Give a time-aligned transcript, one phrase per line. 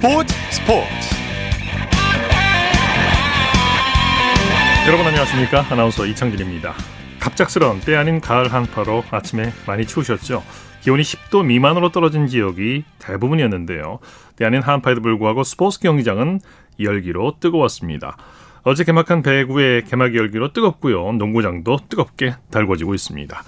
[0.00, 0.88] 스포츠 스포츠.
[4.86, 5.66] 여러분 안녕하십니까?
[5.68, 6.74] 아나운서 이창진입니다.
[7.18, 10.44] 갑작스런 때 아닌 가을 한파로 아침에 많이 추우셨죠?
[10.82, 13.98] 기온이 10도 미만으로 떨어진 지역이 대부분이었는데요.
[14.36, 16.42] 때 아닌 한파에도 불구하고 스포츠 경기장은
[16.78, 18.16] 열기로 뜨거웠습니다.
[18.62, 21.10] 어제 개막한 배구의 개막 열기로 뜨겁고요.
[21.10, 23.42] 농구장도 뜨겁게 달궈지고 있습니다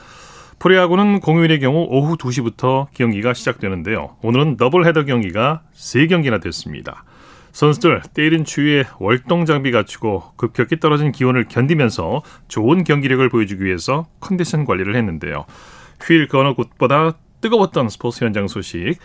[0.61, 4.17] 프로야구는 공휴일의 경우 오후 2시부터 경기가 시작되는데요.
[4.23, 7.05] 오늘은 더블 헤더 경기가 3경기나 됐습니다.
[7.53, 14.67] 선수들 때이른 추위에 월동 장비 갖추고 급격히 떨어진 기온을 견디면서 좋은 경기력을 보여주기 위해서 컨디션
[14.67, 15.47] 관리를 했는데요.
[16.03, 18.99] 휴일 그 어느 곳보다 뜨거웠던 스포츠 현장 소식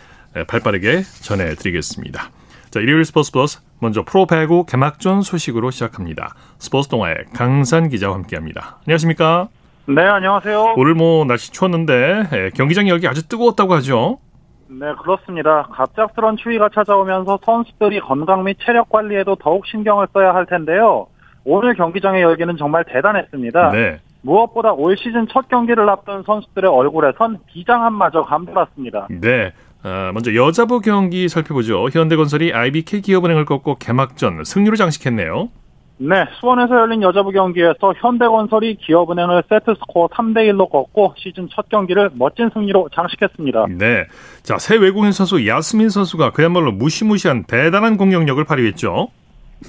[0.48, 2.30] 발빠르게 전해드리겠습니다.
[2.70, 6.34] 자, 일요일 스포츠 플러스 먼저 프로배구 개막전 소식으로 시작합니다.
[6.58, 8.80] 스포츠 동아의 강산 기자와 함께합니다.
[8.82, 9.48] 안녕하십니까?
[9.88, 10.74] 네, 안녕하세요.
[10.76, 14.18] 오늘 뭐 날씨 추웠는데 예, 경기장 열기 아주 뜨거웠다고 하죠.
[14.68, 15.68] 네, 그렇습니다.
[15.72, 21.06] 갑작스런 추위가 찾아오면서 선수들이 건강 및 체력 관리에도 더욱 신경을 써야 할 텐데요.
[21.44, 23.70] 오늘 경기장의 열기는 정말 대단했습니다.
[23.70, 24.00] 네.
[24.22, 29.06] 무엇보다 올 시즌 첫 경기를 앞둔 선수들의 얼굴에선 비장함마저 감돌았습니다.
[29.20, 29.52] 네.
[29.84, 31.88] 아, 먼저 여자부 경기 살펴보죠.
[31.92, 35.48] 현대건설이 IBK 기업은행을 꺾고 개막전 승리로 장식했네요.
[35.98, 42.90] 네, 수원에서 열린 여자부 경기에서 현대건설이 기업은행을 세트스코어 3대1로 꺾고 시즌 첫 경기를 멋진 승리로
[42.94, 43.66] 장식했습니다.
[43.78, 44.04] 네.
[44.42, 49.08] 자, 새 외국인 선수 야스민 선수가 그야말로 무시무시한 대단한 공격력을 발휘했죠.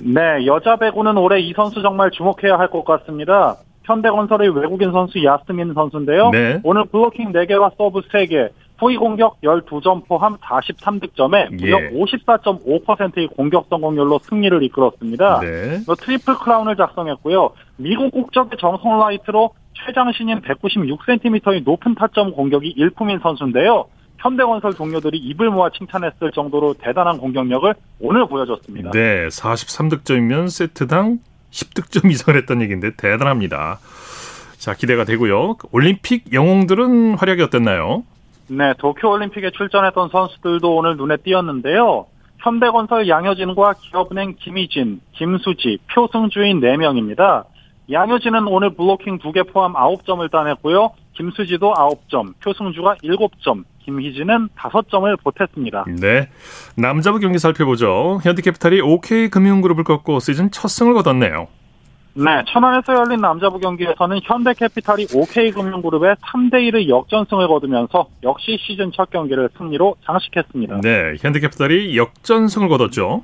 [0.04, 3.56] 네, 여자 배구는 올해 이 선수 정말 주목해야 할 것 같습니다.
[3.84, 6.32] 현대건설의 외국인 선수 야스민 선수인데요.
[6.32, 6.60] 네.
[6.64, 11.90] 오늘 블로킹 4개와 서브 3개, 후위 공격 12점 포함 43득점에 무려 예.
[11.90, 15.40] 54.5%의 공격 성공률로 승리를 이끌었습니다.
[15.40, 15.80] 네.
[16.00, 17.52] 트리플 크라운을 작성했고요.
[17.78, 23.86] 미국 국적의 정성 라이트로 최장신인 196cm의 높은 타점 공격이 일품인 선수인데요.
[24.20, 28.92] 현대건설 동료들이 입을 모아 칭찬했을 정도로 대단한 공격력을 오늘 보여줬습니다.
[28.92, 31.20] 네, 43득점이면 세트당
[31.52, 33.80] 10득점 이상을 했던 얘기인데 대단합니다.
[34.58, 35.58] 자, 기대가 되고요.
[35.72, 38.04] 올림픽 영웅들은 활약이 어땠나요?
[38.50, 42.06] 네, 도쿄올림픽에 출전했던 선수들도 오늘 눈에 띄었는데요.
[42.40, 47.46] 현대건설 양효진과 기업은행 김희진, 김수지, 표승주인 4명입니다.
[47.92, 50.92] 양효진은 오늘 블로킹 2개 포함 9점을 따냈고요.
[51.14, 55.86] 김수지도 9점, 표승주가 7점, 김희진은 5점을 보탰습니다.
[56.00, 56.30] 네.
[56.76, 58.20] 남자부 경기 살펴보죠.
[58.24, 61.48] 현대캐피탈이 OK금융그룹을 꺾고 시즌 첫 승을 거뒀네요.
[62.18, 69.98] 네, 천안에서 열린 남자부 경기에서는 현대캐피탈이 OK금융그룹의 3대1의 역전승을 거두면서 역시 시즌 첫 경기를 승리로
[70.04, 70.82] 장식했습니다.
[70.82, 73.24] 네, 현대캐피탈이 역전승을 거뒀죠.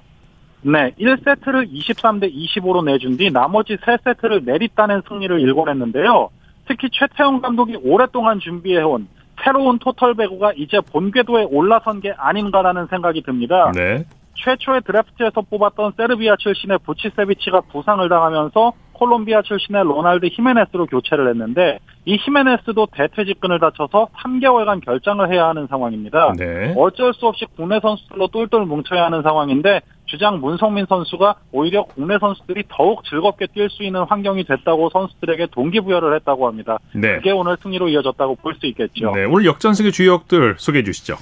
[0.62, 6.30] 네, 1세트를 23대 25로 내준 뒤 나머지 3세트를 내리따낸 승리를 일궈냈는데요.
[6.68, 9.08] 특히 최태영 감독이 오랫동안 준비해온
[9.44, 13.72] 새로운 토털 배구가 이제 본궤도에 올라선 게 아닌가라는 생각이 듭니다.
[13.74, 14.06] 네.
[14.36, 22.18] 최초의 드래프트에서 뽑았던 세르비아 출신의 부치세비치가 부상을 당하면서 콜롬비아 출신의 로날드 히메네스로 교체를 했는데 이
[22.18, 26.34] 히메네스도 대퇴직근을 다쳐서 3개월간 결장을 해야 하는 상황입니다.
[26.38, 26.74] 네.
[26.78, 32.64] 어쩔 수 없이 국내 선수들로 똘똘 뭉쳐야 하는 상황인데 주장 문성민 선수가 오히려 국내 선수들이
[32.70, 36.78] 더욱 즐겁게 뛸 수 있는 환경이 됐다고 선수들에게 동기부여를 했다고 합니다.
[36.94, 37.16] 네.
[37.16, 39.12] 그게 오늘 승리로 이어졌다고 볼 수 있겠죠.
[39.12, 41.16] 네, 오늘 역전승의 주역들 소개해 주시죠.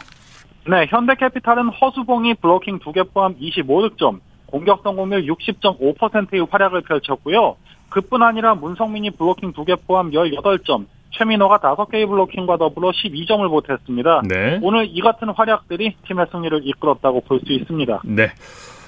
[0.68, 4.20] 네, 현대캐피탈은 허수봉이 블로킹 2개 포함 25득점,
[4.52, 7.56] 공격 성공률 60.5%의 활약을 펼쳤고요.
[7.90, 14.22] 그뿐 아니라 문성민이 블로킹 2개 포함 18점, 최민호가 5개의 블로킹과 더불어 12점을 보탰습니다.
[14.28, 14.60] 네.
[14.62, 18.02] 오늘 이 같은 활약들이 팀의 승리를 이끌었다고 볼 수 있습니다.
[18.06, 18.32] 네.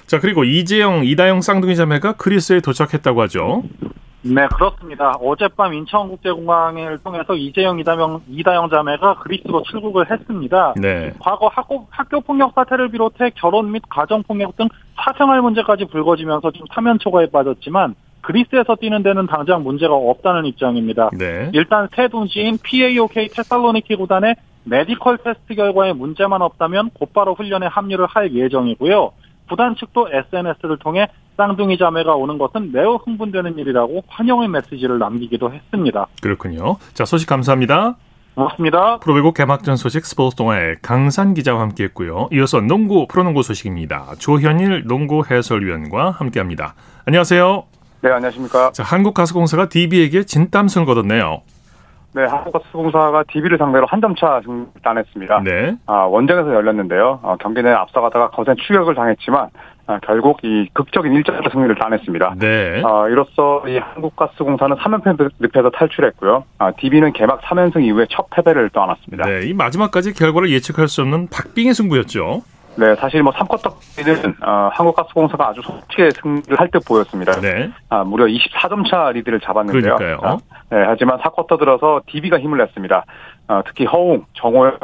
[0.06, 3.63] 자, 그리고 이재영, 이다영 쌍둥이 자매가 그리스에 도착했다고 하죠.
[4.23, 5.11] 네, 그렇습니다.
[5.22, 10.73] 어젯밤 인천국제공항을 통해서 이재영, 이다영, 이다영 자매가 그리스로 출국을 했습니다.
[10.78, 11.11] 네.
[11.19, 16.66] 과거 학교, 학교 폭력 사태를 비롯해 결혼 및 가정 폭력 등 사생활 문제까지 불거지면서 좀
[16.73, 21.09] 사면초가에 빠졌지만 그리스에서 뛰는 데는 당장 문제가 없다는 입장입니다.
[21.17, 21.49] 네.
[21.53, 28.34] 일단 새 둥지인 PAOK 테살로니키 구단의 medical test 결과에 문제만 없다면 곧바로 훈련에 합류를 할
[28.34, 29.11] 예정이고요.
[29.49, 31.07] 구단 측도 SNS를 통해
[31.37, 36.07] 쌍둥이 자매가 오는 것은 매우 흥분되는 일이라고 환영의 메시지를 남기기도 했습니다.
[36.22, 36.78] 그렇군요.
[36.93, 37.95] 자, 소식 감사합니다.
[38.35, 38.97] 고맙습니다.
[38.97, 42.29] 프로배구 개막전 소식 스포츠 동아의 강산 기자와 함께했고요.
[42.34, 44.16] 이어서 농구 프로농구 소식입니다.
[44.17, 46.73] 조현일 농구 해설위원과 함께합니다.
[47.05, 47.63] 안녕하세요.
[48.01, 48.72] 네, 안녕하십니까.
[48.72, 51.41] 자, 한국가스공사가 DB에게 진땀승을 거뒀네요.
[52.15, 55.41] 네, 한국가스공사가 DB를 상대로 한 점차 승리를 따냈습니다.
[55.43, 55.75] 네.
[55.87, 57.19] 아, 원정에서 열렸는데요.
[57.23, 59.49] 어, 경기는 앞서가다가 거센 추격을 당했지만
[59.85, 62.35] 아, 결국 이 극적인 일자로 승리를 따냈습니다.
[62.39, 62.81] 네.
[62.85, 66.45] 아, 이로써 이 한국가스공사는 3연패 늪에서 탈출했고요.
[66.59, 69.25] 아, DB는 개막 3연승 이후에 첫 패배를 떠안았습니다.
[69.25, 72.43] 네, 이 마지막까지 결과를 예측할 수 없는 박빙의 승부였죠.
[72.75, 77.34] 네, 사실 뭐 3쿼터까지는 어, 한국가스공사가 아주 솔직히 승리를 할 듯 보였습니다.
[77.40, 77.70] 네.
[77.90, 79.96] 아, 무려 24점 차 리드를 잡았는데요.
[79.96, 80.20] 그러니까요.
[80.23, 80.37] 아,
[80.72, 83.05] 네, 하지만 4쿼터 들어서 DB가 힘을 냈습니다.
[83.49, 84.78] 어, 특히 허웅, 정호영,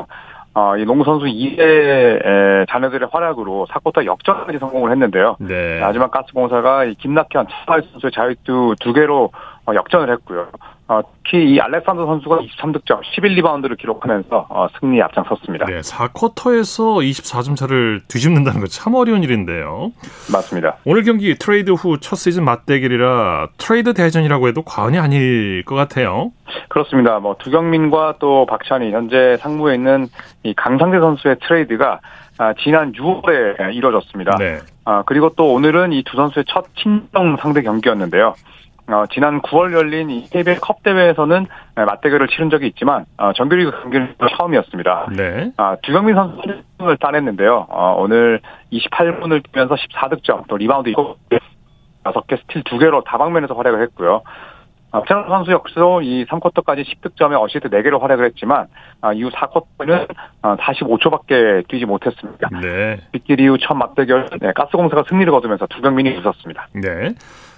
[0.53, 5.38] 어, 이 농구 선수 2대 자녀들의 활약으로 4쿼터 역전까지 성공을 했는데요.
[5.39, 5.80] 네.
[5.81, 10.48] 하지만 가스공사가 이 김낙현, 차바위 선수의 자유투 두 개로 어, 역전을 했고요.
[10.88, 15.66] 어, 특히 이 알렉산더 선수가 23득점, 11리바운드를 기록하면서 어, 승리에 앞장섰습니다.
[15.68, 19.92] 네, 4쿼터에서 24점 차를 뒤집는다는 거참 어려운 일인데요.
[20.31, 20.77] 맞습니다.
[20.86, 26.31] 오늘 경기 트레이드 후 첫 시즌 맞대결이라 트레이드 대전이라고 해도 과언이 아닐 것 같아요.
[26.69, 27.19] 그렇습니다.
[27.19, 30.07] 뭐 두경민과 또 박찬희 현재 상무에 있는
[30.44, 32.00] 이 강상재 선수의 트레이드가
[32.39, 34.38] 아, 지난 6월에 이뤄졌습니다.
[34.38, 34.60] 네.
[34.86, 38.33] 아, 그리고 또 오늘은 이 두 선수의 첫 친정 상대 경기였는데요.
[38.91, 41.45] 어, 지난 9월 열린 이 KBL 컵 대회에서는
[41.75, 45.09] 맞대결을 치른 적이 있지만 어, 정규리그 경기는 처음이었습니다.
[45.15, 45.51] 네.
[45.57, 47.68] 아, 두경민 선수를 따냈는데요.
[47.69, 48.41] 어, 오늘
[48.71, 54.24] 28분을 뛰면서 14득점, 또 리바운드 6개, 스틸 2개로 다방면에서 활약을 했고요.
[54.91, 58.65] 어, 최 선수 역시도 이 3쿼터까지 10득점에 어시스트 4개로 활약을 했지만
[59.01, 60.07] 아, 이후 4쿼터는
[60.41, 62.50] 45초밖에 어, 뛰지 못했습니다.
[62.59, 62.97] 네.
[63.12, 66.68] 빅딜 이후 첫 맞대결 네, 가스공사가 승리를 거두면서 두경민이 있었습니다.
[66.74, 67.13] 네.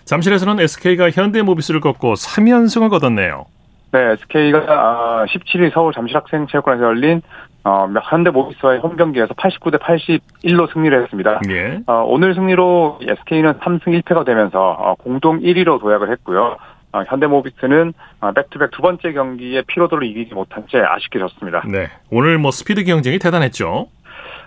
[0.05, 3.45] 잠실에서는 SK가 현대모비스를 꺾고 3연승을 거뒀네요.
[3.91, 7.21] 네, SK가 17일 서울 잠실학생체육관에서 열린
[7.63, 11.41] 어, 현대모비스와의 홈 경기에서 89대 81로 승리를 했습니다.
[11.49, 11.79] 예.
[11.85, 16.57] 어, 오늘 승리로 SK는 3승 1패가 되면서 어, 공동 1위로 도약을 했고요.
[16.93, 21.63] 어, 현대모비스는 어, back-to-back 두 번째 경기에 피로도를 이기지 못한 채 아쉽게 졌습니다.
[21.67, 23.87] 네, 오늘 뭐 스피드 경쟁이 대단했죠.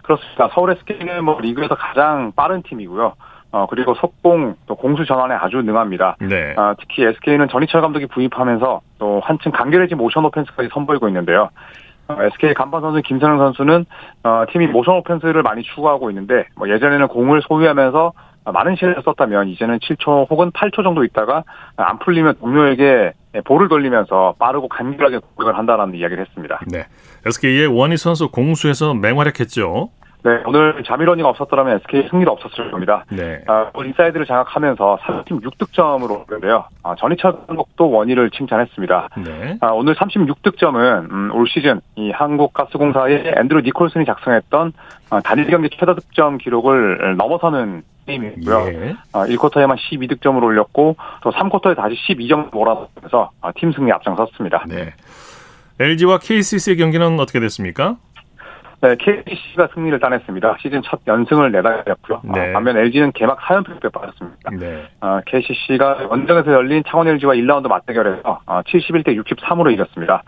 [0.03, 0.51] 그렇습니다.
[0.53, 3.15] 서울 SK는 뭐 리그에서 가장 빠른 팀이고요.
[3.55, 6.17] 어, 그리고 속공, 또 공수 전환에 아주 능합니다.
[6.21, 6.55] 네.
[6.57, 11.51] 아, 특히 SK는 전희철 감독이 부임하면서 또 한층 간결해진 motion offense까지 선보이고 있는데요.
[12.09, 13.87] 어, SK 간판 선수 김선형 선수는
[14.25, 18.13] 어, 팀이 motion offense를 많이 추구하고 있는데 뭐 예전에는 공을 소유하면서
[18.53, 21.45] 많은 시간을 썼다면 이제는 7초 혹은 8초 정도 있다가
[21.77, 23.13] 안 풀리면 동료에게
[23.45, 26.61] 볼을 돌리면서 빠르고 간결하게 공격을 한다라는 이야기를 했습니다.
[26.67, 26.87] 네.
[27.25, 29.91] SK의 워니 선수 공수에서 맹활약했죠.
[30.25, 33.05] 네, 오늘 자밀 워니가 없었더라면 SK 승리도 없었을 겁니다.
[33.11, 33.43] 네.
[33.47, 36.65] 아, 인사이드를 장악하면서 36득점으로 오는데요.
[36.83, 39.09] 아, 전희철 감독도 워니를 칭찬했습니다.
[39.23, 39.59] 네.
[39.61, 44.73] 아, 오늘 36득점은 음, 올 시즌 이 한국가스공사의 앤드루 니콜슨이 작성했던
[45.11, 48.67] 아, 단일 경기 최다 득점 기록을 넘어서는 게임이고요.
[48.69, 48.95] 예.
[49.13, 54.65] 아, 1쿼터에만 12득점을 올렸고 또 3쿼터에 다시 12점 몰아서면서 아, 팀 승리 앞장섰습니다.
[54.69, 54.95] 네.
[55.79, 57.97] LG와 KCC의 경기는 어떻게 됐습니까?
[58.85, 60.57] 네, KCC가 승리를 따냈습니다.
[60.61, 62.21] 시즌 첫 연승을 내달렸고요.
[62.35, 62.51] 네.
[62.51, 64.51] 아, 반면 LG는 개막 4연패에 빠졌습니다.
[64.61, 64.87] 네.
[65.01, 70.23] 아, KCC가 원정에서 열린 창원 LG와 1라운드 맞대결에서 아, 71대 63으로 이겼습니다.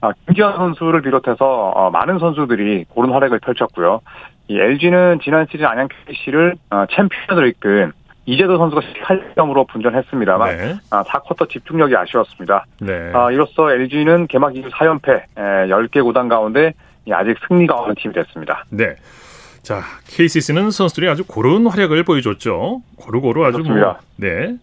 [0.00, 4.00] 아, 김지현 선수를 비롯해서 어, 많은 선수들이 고른 활약을 펼쳤고요.
[4.48, 7.92] 이 LG는 지난 시즌 안양 KC를 어, 챔피언으로 이끈
[8.26, 10.74] 이재도 선수가 18점으로 분전했습니다만 네.
[10.90, 12.64] 아, 4쿼터 집중력이 아쉬웠습니다.
[12.80, 13.12] 네.
[13.14, 16.72] 아, 이로써 LG는 개막 이후 4연패 에, 10개 구단 가운데
[17.10, 18.64] 아직 승리가 없는 팀이 됐습니다.
[18.70, 18.94] 네.
[19.62, 22.82] 자, KCC는 선수들이 아주 고른 활약을 보여줬죠.
[22.96, 23.86] 고루고루 아주 뭐, 그렇습니다.
[23.86, 24.56] 뭐, 네.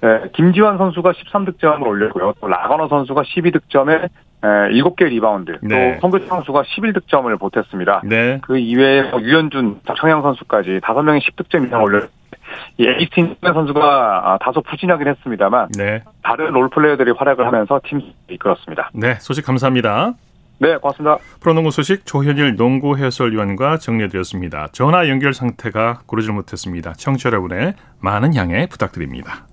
[0.00, 2.34] 네, 김지환 선수가 13득점을 올렸고요.
[2.40, 4.08] 또 라거너 선수가 12득점에
[4.42, 5.94] 7개 리바운드, 네.
[5.94, 8.02] 또 성규 선수가 11득점을 보탰습니다.
[8.04, 8.38] 네.
[8.42, 12.10] 그 이외에 뭐 유현준, 박청양 선수까지 5명이 10득점 이상 올렸
[12.78, 16.02] 이 에이스틴 선수가 아, 다소 부진하긴 했습니다만 네.
[16.22, 18.90] 다른 롤플레이어들이 활약을 하면서 팀 이끌었습니다.
[18.94, 20.14] 네, 소식 감사합니다.
[20.58, 21.18] 네, 고맙습니다.
[21.40, 24.68] 프로농구 소식 조현일 농구 해설위원과 정리해드렸습니다.
[24.72, 26.94] 전화 연결 상태가 고르질 못했습니다.
[26.94, 29.46] 청취자 여러분의 많은 양해 부탁드립니다.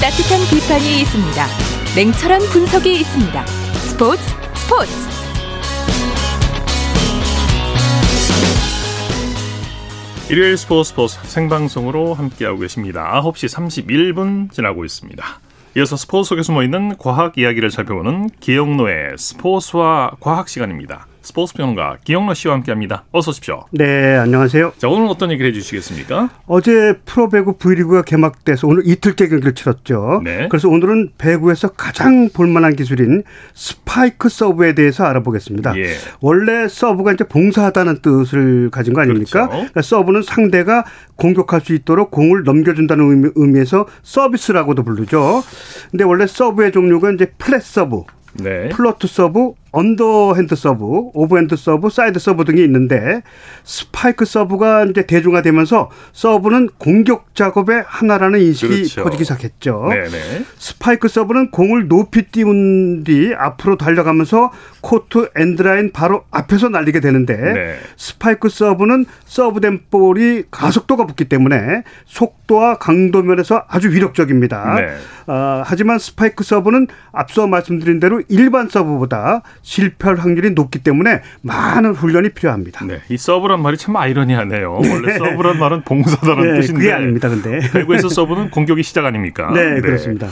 [0.00, 1.46] 따뜻한 비판이 있습니다.
[1.96, 3.46] 냉철한 분석이 있습니다.
[3.46, 4.22] 스포츠
[4.54, 5.09] 스포츠
[10.30, 13.20] 일요일 스포츠 스포츠 생방송으로 함께하고 계십니다.
[13.20, 15.24] 9시 31분 지나고 있습니다.
[15.76, 21.08] 이어서 스포츠 속에 숨어있는 과학 이야기를 살펴보는 기영노의 스포츠와 과학 시간입니다.
[21.22, 23.04] 스포츠 평론가 기영노 씨와 함께합니다.
[23.12, 23.64] 어서 오십시오.
[23.72, 24.72] 네, 안녕하세요.
[24.78, 26.30] 자, 오늘 어떤 얘기를 해주시겠습니까?
[26.46, 30.22] 어제 프로배구 V리그가 개막돼서 오늘 이틀째 경기를 치렀죠.
[30.24, 30.48] 네.
[30.50, 33.22] 그래서 오늘은 배구에서 가장 볼만한 기술인
[33.54, 35.76] 스파이크 서브에 대해서 알아보겠습니다.
[35.76, 35.94] 예.
[36.20, 39.46] 원래 서브가 이제 봉사하다는 뜻을 가진 거 아닙니까?
[39.46, 39.50] 그렇죠.
[39.50, 40.84] 그러니까 서브는 상대가
[41.16, 45.42] 공격할 수 있도록 공을 넘겨준다는 의미, 에서 서비스라고도 부르죠.
[45.90, 48.70] 근데 원래 서브의 종류가 이제 플랫 서브, 네.
[48.70, 53.22] 플로트 서브, 언더 핸드 서브, 오버핸드 서브, 사이드 서브 등이 있는데
[53.64, 59.04] 스파이크 서브가 이제 대중화되면서 서브는 공격 작업의 하나라는 인식이 그렇죠.
[59.04, 59.86] 퍼지기 시작했죠.
[59.88, 60.44] 네네.
[60.58, 64.50] 스파이크 서브는 공을 높이 띄운 뒤 앞으로 달려가면서
[64.80, 67.76] 코트 엔드라인 바로 앞에서 날리게 되는데 네.
[67.96, 74.74] 스파이크 서브는 서브된 볼이 가속도가 붙기 때문에 속도와 강도 면에서 아주 위력적입니다.
[74.74, 74.96] 네.
[75.26, 82.30] 어, 하지만 스파이크 서브는 앞서 말씀드린 대로 일반 서브보다 실패할 확률이 높기 때문에 많은 훈련이
[82.30, 82.84] 필요합니다.
[82.84, 84.80] 네, 이 서브란 말이 참 아이러니하네요.
[84.82, 84.92] 네.
[84.92, 87.28] 원래 서브란 말은 봉사다는 네, 뜻인데 그게 아닙니다.
[87.28, 89.50] 근데 배구에서 서브는 공격의 시작 아닙니까?
[89.52, 89.80] 네, 네.
[89.80, 90.28] 그렇습니다.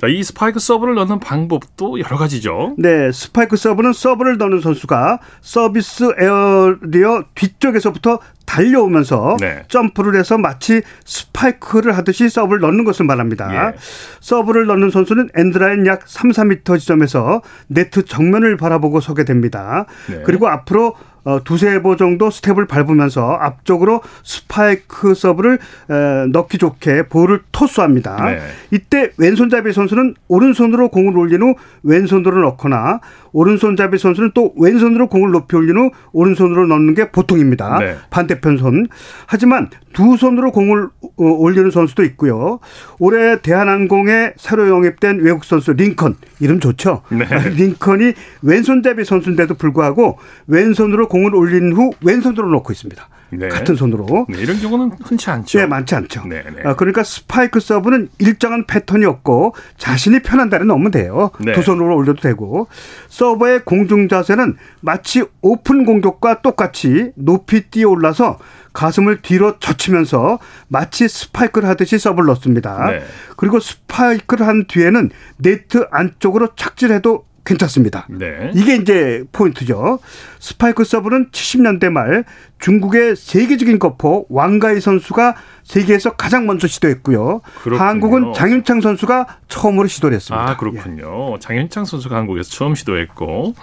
[0.00, 2.74] 자, 이 스파이크 서브를 넣는 방법도 여러 가지죠.
[2.78, 9.64] 네, 스파이크 서브는 서브를 넣는 선수가 서비스 에어리어 뒤쪽에서부터 달려오면서 네.
[9.68, 13.72] 점프를 해서 마치 스파이크를 하듯이 서브를 넣는 것을 말합니다.
[13.72, 13.74] 예.
[14.20, 19.86] 서브를 넣는 선수는 엔드라인 약 3, 4미터 지점에서 네트 정면을 바라보고 서게 됩니다.
[20.08, 20.22] 네.
[20.24, 20.94] 그리고 앞으로
[21.26, 25.58] 어, 두세 보 정도 스텝을 밟으면서 앞쪽으로 스파이크 서브를
[25.90, 28.24] 에, 넣기 좋게 볼을 토스합니다.
[28.24, 28.38] 네.
[28.70, 33.00] 이때 왼손잡이 선수는 오른손으로 공을 올린 후 왼손으로 넣거나
[33.32, 37.80] 오른손잡이 선수는 또 왼손으로 공을 높이 올린 후 오른손으로 넣는 게 보통입니다.
[37.80, 37.96] 네.
[38.08, 38.86] 반대편 손.
[39.26, 42.60] 하지만 두 손으로 공을 어, 올리는 선수도 있고요.
[43.00, 47.02] 올해 대한항공에 새로 영입된 외국 선수 링컨 이름 좋죠.
[47.10, 47.26] 네.
[47.56, 53.08] 링컨이 왼손잡이 선수인데도 불구하고 왼손으로 공을 올린 후 왼손으로 넣고 있습니다.
[53.30, 53.48] 네.
[53.48, 54.26] 같은 손으로.
[54.28, 55.58] 네, 이런 경우는 흔치 않죠.
[55.58, 56.26] 네, 많지 않죠.
[56.26, 56.62] 네, 네.
[56.64, 61.30] 아, 그러니까 스파이크 서브는 일정한 패턴이 없고 자신이 편한 대로 넣으면 돼요.
[61.40, 61.52] 네.
[61.52, 62.68] 두 손으로 올려도 되고
[63.08, 68.38] 서버의 공중 자세는 마치 오픈 공격과 똑같이 높이 뛰어 올라서
[68.72, 72.90] 가슴을 뒤로 젖히면서 마치 스파이크를 하듯이 서브를 넣습니다.
[72.90, 73.02] 네.
[73.36, 78.06] 그리고 스파이크를 한 뒤에는 네트 안쪽으로 착지해도 괜찮습니다.
[78.10, 78.50] 네.
[78.54, 80.00] 이게 이제 포인트죠.
[80.38, 82.24] 스파이크 서브는 70년대 말
[82.58, 87.40] 중국의 세계적인 거포 왕가위 선수가 세계에서 가장 먼저 시도했고요.
[87.62, 87.82] 그렇군요.
[87.82, 90.50] 한국은 장윤창 선수가 처음으로 시도를 했습니다.
[90.50, 91.34] 아, 그렇군요.
[91.34, 91.38] 예.
[91.38, 93.54] 장윤창 선수가 한국에서 처음 시도했고.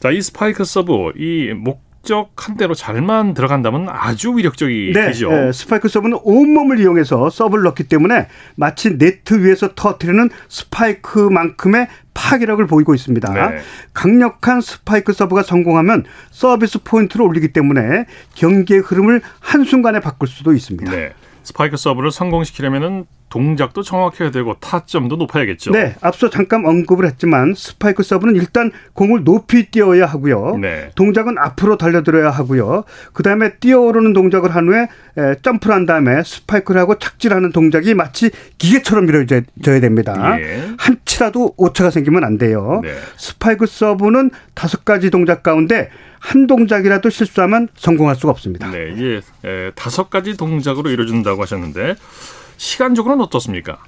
[0.00, 5.00] 자, 이 스파이크 서브, 이 목, 목적한 대로 잘만 들어간다면 아주 위력적이죠.
[5.00, 12.64] 네, 네, 스파이크 서브는 온몸을 이용해서 서브를 넣기 때문에 마치 네트 위에서 터트리는 스파이크만큼의 파괴력을
[12.66, 13.32] 보이고 있습니다.
[13.32, 13.60] 네.
[13.94, 20.90] 강력한 스파이크 서브가 성공하면 서비스 포인트를 올리기 때문에 경기의 흐름을 한순간에 바꿀 수도 있습니다.
[20.90, 21.12] 네.
[21.42, 25.70] 스파이크 서브를 성공시키려면 동작도 정확해야 되고 타점도 높아야겠죠.
[25.70, 30.58] 네, 앞서 잠깐 언급을 했지만 스파이크 서브는 일단 공을 높이 띄워야 하고요.
[30.60, 30.90] 네.
[30.96, 32.84] 동작은 앞으로 달려들어야 하고요.
[33.14, 34.86] 그 다음에 뛰어오르는 동작을 한 후에
[35.40, 39.40] 점프를 한 다음에 스파이크를 하고 착지하는 동작이 마치 기계처럼 이루어져야
[39.80, 40.38] 됩니다.
[40.38, 40.68] 예.
[40.76, 42.82] 한 치라도 오차가 생기면 안 돼요.
[42.84, 42.92] 네.
[43.16, 48.70] 스파이크 서브는 다섯 가지 동작 가운데 한 동작이라도 실수하면 성공할 수가 없습니다.
[48.70, 49.20] 네, 이게
[49.74, 51.96] 다섯 가지 동작으로 이루어진다고 하셨는데
[52.62, 53.78] 시간적으로는 어떻습니까?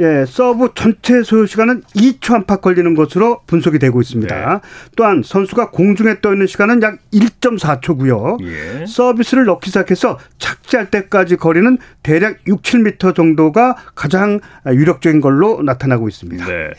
[0.00, 4.34] 예, 서브 전체 소요 시간은 2초 안팎 걸리는 것으로 분석이 되고 있습니다.
[4.34, 4.60] 네.
[4.96, 8.42] 또한 선수가 공중에 떠 있는 시간은 약 1.4초고요.
[8.42, 8.86] 예.
[8.86, 16.44] 서비스를 넣기 시작해서 착지할 때까지 거리는 대략 6, 7m 정도가 가장 위력적인 걸로 나타나고 있습니다.
[16.44, 16.72] 네.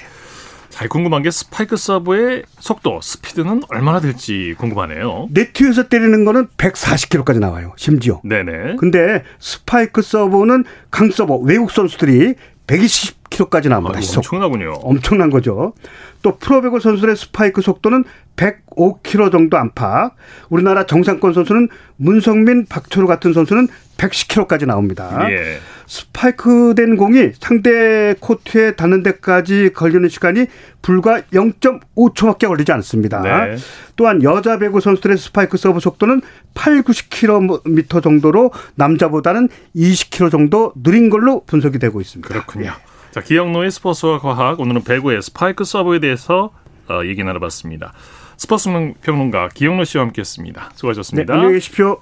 [0.75, 5.29] 자, 궁금한 게 스파이크 서브의 속도, 스피드는 얼마나 될지 궁금하네요.
[5.31, 7.71] 네트 위에서 때리는 거는 140km까지 나와요.
[7.77, 8.19] 심지어.
[8.25, 8.75] 네네.
[8.77, 12.33] 근데 스파이크 서브는 강 서버 외국 선수들이
[12.67, 13.99] 120km까지 나옵니다.
[13.99, 14.73] 아, 엄청나군요.
[14.81, 15.73] 엄청난 거죠.
[16.21, 18.03] 또 프로배구 선수들의 스파이크 속도는
[18.35, 20.13] 105km 정도 안팎.
[20.49, 25.25] 우리나라 정상권 선수는 문성민, 박철우 같은 선수는 110km까지 나옵니다.
[25.31, 25.57] 예.
[25.87, 30.47] 스파이크된 공이 상대 코트에 닿는 데까지 걸리는 시간이
[30.81, 33.21] 불과 0.5초밖에 걸리지 않습니다.
[33.21, 33.55] 네.
[33.95, 36.21] 또한 여자 배구 선수들의 스파이크 서브 속도는
[36.53, 42.27] 8, 90km 정도로 남자보다는 20km 정도 느린 걸로 분석이 되고 있습니다.
[42.27, 42.65] 그렇군요.
[42.65, 42.71] 네.
[43.11, 46.51] 자, 기영노의 스포츠와 과학 오늘은 배구의 스파이크 서브에 대해서
[46.89, 47.93] 어, 얘기 나눠봤습니다.
[48.37, 48.69] 스포츠
[49.01, 50.71] 평론가 기영노 씨와 함께했습니다.
[50.75, 51.33] 수고하셨습니다.
[51.33, 52.01] 네, 안녕히 계십시오.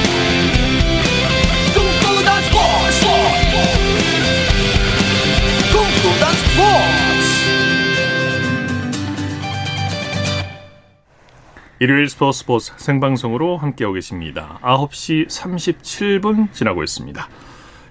[11.81, 14.59] 일요일 스포츠 스포츠 생방송으로 함께하고 계십니다.
[14.61, 17.27] 9시 37분 지나고 있습니다.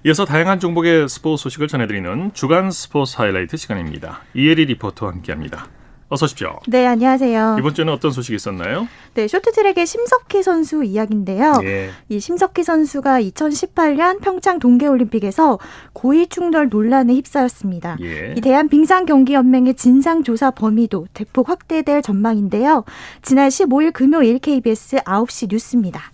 [0.06, 4.20] 이어서 다양한 종목의 스포츠 소식을 전해드리는 주간 스포츠 하이라이트 시간입니다.
[4.35, 5.66] 이혜리 리포터와 함께합니다.
[6.12, 6.59] 어서 오십시오.
[6.67, 7.57] 네, 안녕하세요.
[7.61, 8.88] 이번 주에는 어떤 소식이 있었나요?
[9.14, 11.61] 네, 쇼트트랙의 심석희 선수 이야기인데요.
[11.62, 11.90] 예.
[12.09, 15.61] 이 심석희 선수가 2018년 평창 동계올림픽에서
[15.93, 17.97] 고의 충돌 논란에 휩싸였습니다.
[18.00, 18.35] 예.
[18.37, 22.85] 이 대한 빙상 경기 연맹의 진상 조사 범위도 대폭 확대될 전망인데요.
[23.23, 26.11] 지난 15일 금요일 KBS 9시 뉴스입니다.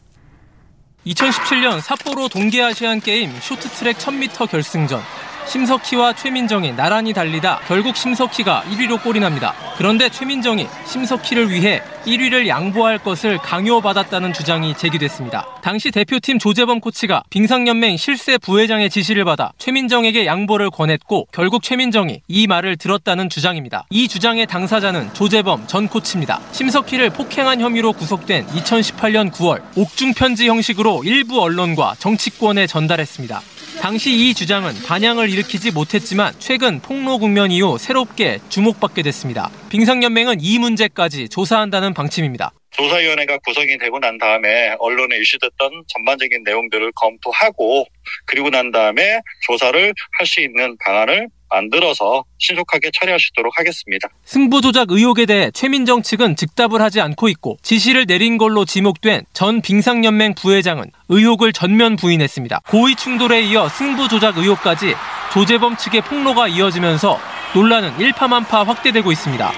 [1.07, 5.01] 2017년 삿포로 동계아시안 게임 쇼트트랙 1000m 결승전
[5.47, 9.55] 심석희와 최민정이 나란히 달리다 결국 심석희가 1위로 골이 납니다.
[9.79, 15.47] 그런데 최민정이 심석희를 위해 1위를 양보할 것을 강요받았다는 주장이 제기됐습니다.
[15.63, 22.47] 당시 대표팀 조재범 코치가 빙상연맹 실세 부회장의 지시를 받아 최민정에게 양보를 권했고 결국 최민정이 이
[22.47, 23.87] 말을 들었다는 주장입니다.
[23.91, 26.41] 이 주장의 당사자는 조재범 전 코치입니다.
[26.53, 33.41] 심석희를 폭행한 혐의로 구속된 2018년 9월 옥중 편지 형식으로 일부 언론과 정치권에 전달했습니다.
[33.81, 39.51] 당시 이 주장은 반향을 일으키지 못했지만 최근 폭로 국면 이후 새롭게 주목받게 됐습니다.
[39.71, 42.53] 빙상연맹은 이 문제까지 조사한다는 방침입니다.
[42.71, 47.87] 조사위원회가 구성이 되고 난 다음에 언론에 이슈됐던 전반적인 내용들을 검토하고
[48.27, 52.91] 그리고 난 다음에 조사를 할 수 있는 방안을 만들어서 신속하게
[53.33, 54.09] 있도록 하겠습니다.
[54.25, 59.61] 승부 조작 의혹에 대해 최민정 측은 즉답을 하지 않고 있고 지시를 내린 걸로 지목된 전
[59.63, 62.61] 빙상연맹 부회장은 의혹을 전면 부인했습니다.
[62.69, 64.95] 고의 충돌에 이어 승부 조작 의혹까지
[65.33, 67.19] 조재범 측의 폭로가 이어지면서
[67.55, 69.53] 논란은 일파만파 확대되고 있습니다.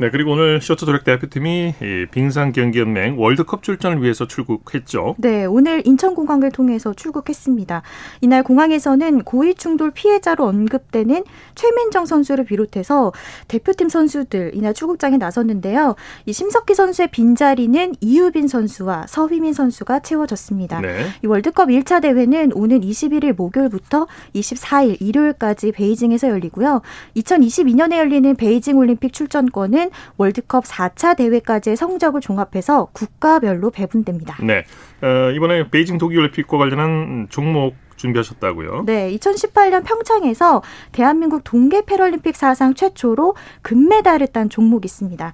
[0.00, 1.74] 네, 그리고 오늘 쇼트트랙 대표팀이
[2.10, 5.16] 빙상 경기 연맹 월드컵 출전을 위해서 출국했죠.
[5.18, 7.82] 네, 오늘 인천 공항을 통해서 출국했습니다.
[8.22, 11.22] 이날 공항에서는 고위 충돌 피해자로 언급되는
[11.54, 13.12] 최민정 선수를 비롯해서
[13.48, 15.96] 대표팀 선수들 이날 출국장에 나섰는데요.
[16.24, 20.80] 이 심석희 선수의 빈자리는 이유빈 선수와 서휘민 선수가 채워졌습니다.
[20.80, 21.08] 네.
[21.22, 26.80] 이 월드컵 1차 대회는 오는 21일 목요일부터 24일 일요일까지 베이징에서 열리고요.
[27.16, 34.36] 2022년에 열리는 베이징 올림픽 출전권은 월드컵 4차 대회까지의 성적을 종합해서 국가별로 배분됩니다.
[34.42, 34.64] 네.
[35.02, 38.84] 어, 이번에 베이징 동계올림픽과 관련한 종목 준비하셨다고요?
[38.86, 45.32] 네, 2018년 평창에서 대한민국 동계 패럴림픽 사상 최초로 금메달을 딴 종목이 있습니다.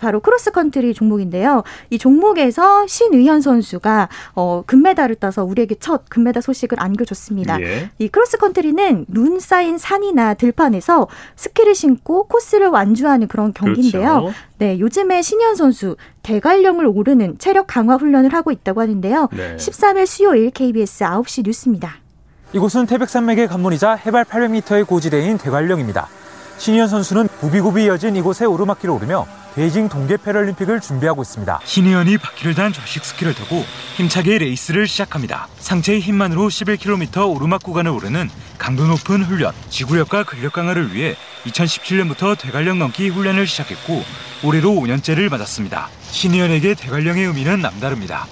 [0.00, 1.62] 바로 크로스컨트리 종목인데요.
[1.90, 7.60] 이 종목에서 신의현 선수가 어, 금메달을 따서 우리에게 첫 금메달 소식을 안겨줬습니다.
[7.62, 7.90] 예.
[7.98, 14.20] 이 크로스컨트리는 눈 쌓인 산이나 들판에서 스키를 신고 코스를 완주하는 그런 경기인데요.
[14.20, 14.32] 그렇죠.
[14.58, 19.28] 네, 요즘에 신현 선수 대관령을 오르는 체력 강화 훈련을 하고 있다고 하는데요.
[19.32, 19.56] 네.
[19.56, 22.07] 13일 수요일 KBS 9시 뉴스입니다.
[22.52, 26.08] 이곳은 태백산맥의 관문이자 해발 800m의 고지대인 대관령입니다.
[26.56, 31.60] 신희연 선수는 구비구비 이어진 이곳에 오르막길을 오르며 베이징 동계 패럴림픽을 준비하고 있습니다.
[31.64, 33.64] 신희연이 바퀴를 단 좌식 스키를 타고
[33.96, 35.48] 힘차게 레이스를 시작합니다.
[35.58, 42.78] 상체의 힘만으로 11km 오르막 구간을 오르는 강도 높은 훈련, 지구력과 근력 강화를 위해 2017년부터 대관령
[42.78, 44.02] 넘기 훈련을 시작했고
[44.44, 45.88] 올해로 5년째를 맞았습니다.
[46.10, 48.26] 신희연에게 대관령의 의미는 남다릅니다.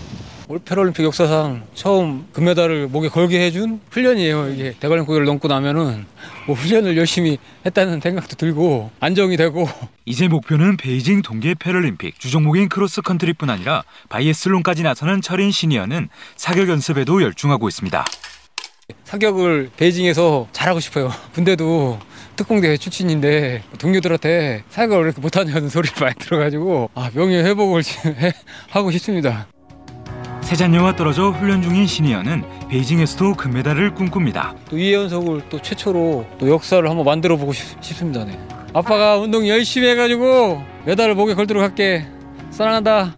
[0.48, 4.50] 올 패럴림픽 역사상 처음 금메달을 목에 걸게 해준 훈련이에요.
[4.50, 6.06] 이게 대관령 고개를 넘고 나면은
[6.46, 9.68] 뭐 훈련을 열심히 했다는 생각도 들고 안정이 되고
[10.04, 17.66] 이제 목표는 베이징 동계 패럴림픽 주종목인 크로스컨트리뿐 아니라 바이애슬론까지 나서는 철인 신의현은 사격 연습에도 열중하고
[17.66, 18.04] 있습니다.
[19.02, 21.10] 사격을 베이징에서 잘하고 싶어요.
[21.34, 21.98] 군대도
[22.36, 27.82] 특공대 출신인데 동료들한테 사격을 이렇게 못하냐는 소리를 많이 들어가지고 아, 명예 회복을
[28.70, 29.48] 하고 싶습니다.
[30.46, 34.54] 세 자녀와 떨어져 훈련 중인 신의현은 베이징에서도 금메달을 꿈꿉니다.
[34.70, 38.38] 또 이 연속을 또 최초로 또 역사를 한번 만들어 보고 싶, 습니다 네.
[38.72, 42.06] 아빠가 운동 열심히 해가지고 메달을 목에 걸도록 할게.
[42.50, 43.16] 사랑한다.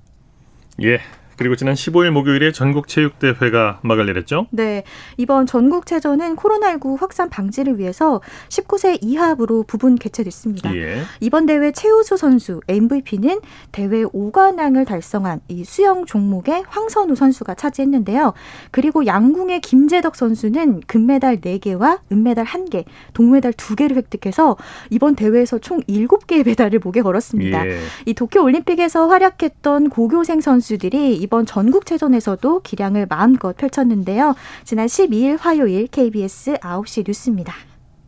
[0.84, 1.00] 예,
[1.38, 4.48] 그리고 지난 15일 목요일에 전국체육대회가 막을 내렸죠?
[4.50, 4.82] 네.
[5.16, 10.74] 이번 전국체전은 코로나19 확산 방지를 위해서 19세 이하부로 부분 개최됐습니다.
[10.74, 11.02] 예.
[11.20, 18.34] 이번 대회 최우수 선수 MVP는 대회 5관왕을 달성한 이 수영 종목의 황선우 선수가 차지했는데요.
[18.72, 24.56] 그리고 양궁의 김재덕 선수는 금메달 4개와 은메달 1개, 동메달 2개를 획득해서
[24.90, 27.64] 이번 대회에서 총 7개의 메달을 목에 걸었습니다.
[27.68, 27.78] 예.
[28.06, 34.34] 이 도쿄 올림픽에서 활약했던 고교생 선수들이 이번 전국체전에서도 기량을 마음껏 펼쳤는데요.
[34.64, 37.54] 지난 12일 화요일 KBS 9시 뉴스입니다.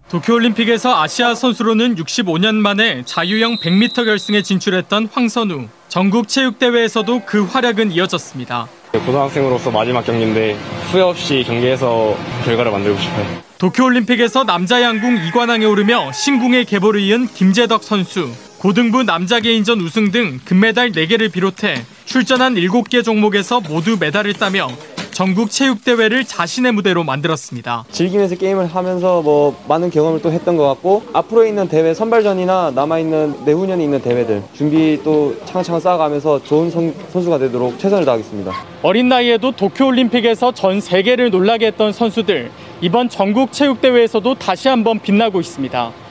[0.08, 5.68] 도쿄올림픽에서 아시아 선수로는 65년 만에 자유형 100m 결승에 진출했던 황선우.
[5.88, 8.68] 전국 체육대회에서도 그 활약은 이어졌습니다.
[8.92, 10.54] 고등학생으로서 마지막 경기인데
[10.90, 13.26] 후회 없이 경기에서 결과를 만들고 싶어요.
[13.58, 18.30] 도쿄올림픽에서 남자 양궁 2관왕에 오르며 신궁의 계보를 이은 김재덕 선수.
[18.60, 24.68] 고등부 남자 개인전 우승 등 금메달 4개를 비롯해 출전한 7개 종목에서 모두 메달을 따며
[25.12, 27.86] 전국 체육대회를 자신의 무대로 만들었습니다.
[27.90, 33.46] 즐기면서 게임을 하면서 뭐 많은 경험을 또 했던 것 같고 앞으로 있는 대회 선발전이나 남아있는
[33.46, 38.52] 내후년에 있는 대회들 준비 또 차근차근 쌓아가면서 좋은 선, 선수가 되도록 최선을 다하겠습니다.
[38.82, 42.50] 어린 나이에도 도쿄올림픽에서 전 세계를 놀라게 했던 선수들
[42.82, 46.09] 이번 전국 체육대회에서도 다시 한번 빛나고 있습니다.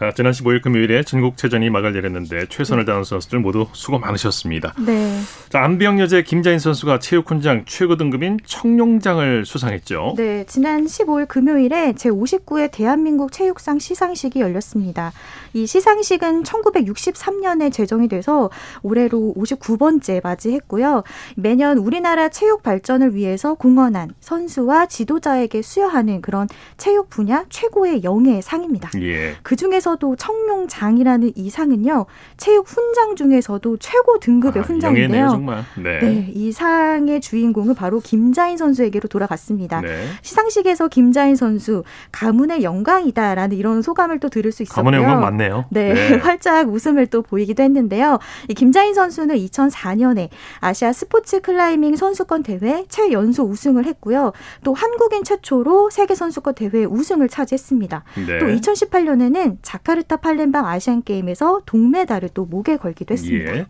[0.00, 4.74] 아, 지난 15일 금요일에 전국체전이 막을 내렸는데 최선을 다한 선수들 모두 수고 많으셨습니다.
[4.86, 5.18] 네.
[5.48, 10.14] 자, 안비영 여제 김자인 선수가 체육훈장 최고 등급인 청룡장을 수상했죠.
[10.16, 15.12] 네, 지난 15일 금요일에 제59회 대한민국 체육상 시상식이 열렸습니다.
[15.52, 18.50] 이 시상식은 1963년에 제정이 돼서
[18.82, 21.02] 올해로 59번째 맞이했고요.
[21.34, 28.90] 매년 우리나라 체육 발전을 위해서 공헌한 선수와 지도자에게 수여하는 그런 체육 분야 최고의 영예의 상입니다.
[29.00, 29.34] 예.
[29.42, 35.28] 그 중에서 중에서도 청룡장이라는 이 상은요 체육 훈장 중에서도 최고 등급의 아, 훈장인데요.
[35.28, 35.64] 정말.
[35.76, 35.98] 네.
[36.00, 36.32] 네.
[36.34, 39.80] 이 상의 주인공은 바로 김자인 선수에게로 돌아갔습니다.
[39.80, 40.04] 네.
[40.22, 44.84] 시상식에서 김자인 선수 가문의 영광이다라는 이런 소감을 또 들을 수 있었고요.
[44.84, 45.64] 가문의 영광 맞네요.
[45.70, 46.16] 네, 네.
[46.18, 48.18] 활짝 웃음을 또 보이기도 했는데요.
[48.48, 50.28] 이 김자인 선수는 2004년에
[50.60, 54.32] 아시아 스포츠 클라이밍 선수권 대회 최연소 우승을 했고요.
[54.64, 58.04] 또 한국인 최초로 세계 선수권 대회 우승을 차지했습니다.
[58.26, 58.38] 네.
[58.38, 63.56] 또 2018년에는 자카르타 팔렘방 아시안 게임에서 동메달을 또 목에 걸기도 했습니다.
[63.56, 63.66] 예.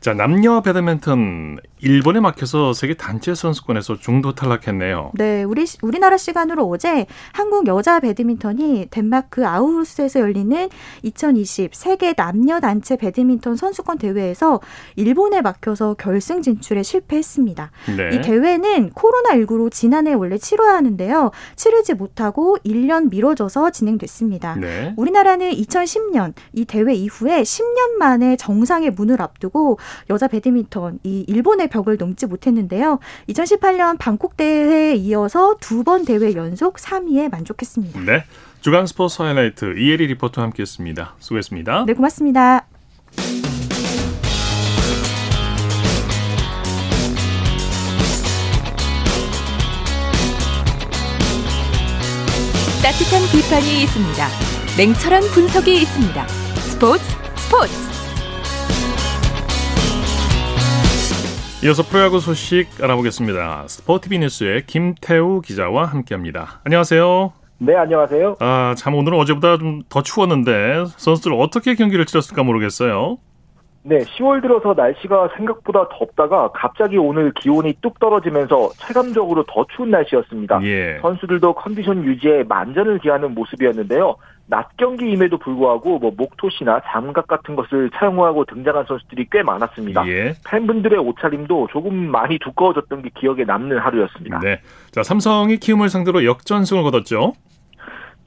[0.00, 5.12] 자, 남녀 배드민턴 일본에 막혀서 세계 단체 선수권에서 중도 탈락했네요.
[5.14, 10.68] 네, 우리 우리나라 시간으로 어제 한국 여자 배드민턴이 덴마크 아르후스에서 열리는
[11.04, 14.60] 2020 세계 남녀 단체 배드민턴 선수권 대회에서
[14.96, 17.70] 일본에 막혀서 결승 진출에 실패했습니다.
[17.96, 18.16] 네.
[18.16, 21.30] 이 대회는 코로나19로 지난해 원래 치러야 하는데요.
[21.54, 24.56] 치르지 못하고 1년 미뤄져서 진행됐습니다.
[24.56, 24.92] 네.
[24.96, 29.78] 우리나라는 2010년 이 대회 이후에 10년 만에 정상의 문을 앞두고
[30.10, 32.98] 여자 배드민턴 이 일본의 벽을 넘지 못했는데요.
[33.28, 38.00] 2018년 방콕 대회에 이어서 두 번 대회 연속 3위에 만족했습니다.
[38.00, 38.24] 네.
[38.60, 41.14] 주간 스포츠 하이라이트 이혜리 리포터와 함께했습니다.
[41.20, 41.84] 수고했습니다.
[41.86, 42.66] 네, 고맙습니다.
[52.82, 54.28] 따뜻한 비판이 있습니다.
[54.76, 56.26] 냉철한 분석이 있습니다.
[56.28, 57.02] 스포츠
[57.36, 57.85] 스포츠.
[61.66, 63.64] 이어서 프로야구 소식 알아보겠습니다.
[63.66, 66.60] 스포티비 뉴스의 김태우 기자와 함께합니다.
[66.64, 67.32] 안녕하세요.
[67.58, 68.36] 네, 안녕하세요.
[68.38, 73.18] 아, 참 오늘은 어제보다 좀 더 추웠는데 선수들 어떻게 경기를 치렀을까 모르겠어요.
[73.82, 80.60] 네, 10월 들어서 날씨가 생각보다 덥다가 갑자기 오늘 기온이 뚝 떨어지면서 체감적으로 더 추운 날씨였습니다.
[80.64, 80.98] 예.
[81.02, 84.16] 선수들도 컨디션 유지에 만전을 기하는 모습이었는데요.
[84.48, 90.06] 낮 경기임에도 불구하고 뭐 목토시나 장갑 같은 것을 사용하고 등장한 선수들이 꽤 많았습니다.
[90.08, 90.34] 예.
[90.48, 94.38] 팬분들의 옷차림도 조금 많이 두꺼워졌던 게 기억에 남는 하루였습니다.
[94.40, 94.60] 네.
[94.92, 97.32] 자, 삼성이 키움을 상대로 역전승을 거뒀죠.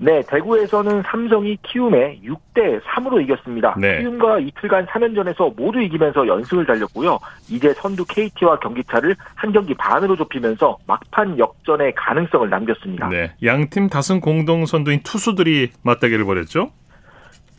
[0.02, 3.76] 네, 대구에서는 삼성이 키움에 6대 3으로 이겼습니다.
[3.78, 4.00] 네.
[4.00, 7.20] 키움과 이틀간 3연전에서 모두 이기면서 연승을 달렸고요.
[7.50, 13.10] 이제 선두 KT와 경기차를 한 경기 반으로 좁히면서 막판 역전의 가능성을 남겼습니다.
[13.10, 13.34] 네.
[13.44, 16.72] 양팀 다승 공동 선두인 투수들이 맞대결을 벌였죠.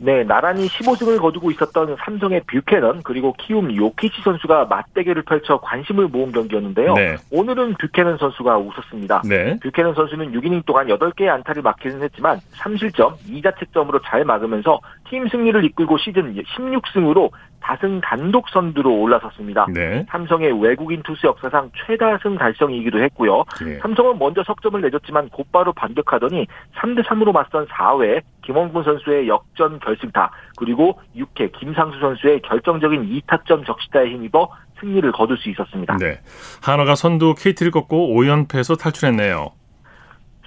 [0.03, 6.33] 네, 나란히 15승을 거두고 있었던 삼성의 뷰캐넌 그리고 키움 요키시 선수가 맞대결을 펼쳐 관심을 모은
[6.33, 6.95] 경기였는데요.
[6.95, 7.17] 네.
[7.31, 9.23] 오늘은 뷰캐넌 선수가 웃었습니다.
[9.29, 9.59] 네.
[9.63, 15.99] 뷰캐넌 선수는 6이닝 동안 8개의 안타를 맞기는 했지만 3실점, 2자책점으로 잘 막으면서 팀 승리를 이끌고
[15.99, 17.31] 시즌 16승으로
[17.61, 19.67] 다승 단독 선두로 올라섰습니다.
[19.73, 20.05] 네.
[20.09, 23.45] 삼성의 외국인 투수 역사상 최다승 달성이기도 했고요.
[23.65, 23.79] 네.
[23.79, 26.47] 삼성은 먼저 석점을 내줬지만 곧바로 반격하더니
[26.77, 34.07] 3대 3으로 맞선 4회 김원군 선수의 역전 결승타 그리고 6회 김상수 선수의 결정적인 2타점 적시타에
[34.07, 34.49] 힘입어
[34.81, 35.97] 승리를 거둘 수 있었습니다.
[35.99, 36.19] 네.
[36.63, 39.53] 한화가 선두 KT를 꺾고 5연패에서 탈출했네요.